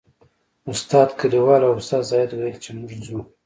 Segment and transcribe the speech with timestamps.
[0.71, 3.19] استاد کلیوال او استاد زاهد ویل چې موږ ځو.